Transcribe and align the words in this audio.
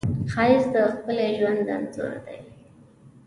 ښایست 0.31 0.69
د 0.73 0.75
ښکلي 0.93 1.29
ژوند 1.39 1.63
انځور 1.75 2.13
دی 2.25 2.37